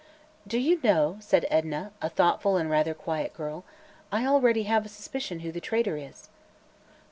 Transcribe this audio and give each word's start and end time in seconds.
"Do 0.47 0.57
you 0.57 0.79
know," 0.83 1.17
said 1.19 1.45
Edna, 1.51 1.91
a 2.01 2.09
thoughtful 2.09 2.57
and 2.57 2.71
rather 2.71 2.95
quiet 2.95 3.33
girl, 3.35 3.65
"I 4.11 4.25
already 4.25 4.63
have 4.63 4.83
a 4.83 4.89
suspicion 4.89 5.41
who 5.41 5.51
the 5.51 5.61
traitor 5.61 5.95
is." 5.95 6.27